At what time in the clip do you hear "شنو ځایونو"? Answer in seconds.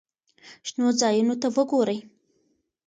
0.67-1.35